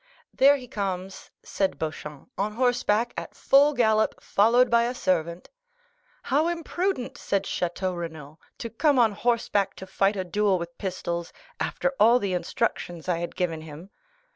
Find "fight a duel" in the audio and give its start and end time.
9.85-10.57